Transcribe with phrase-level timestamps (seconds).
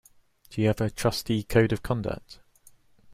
[0.49, 2.39] Do you have a trustee code of conduct?